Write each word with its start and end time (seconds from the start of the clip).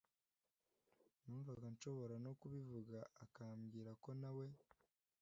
numvaga 1.25 1.65
nshobora 1.73 2.15
no 2.25 2.31
kubivuga 2.39 2.97
akambwira 3.23 3.91
ko 4.03 4.09
nawe 4.21 4.45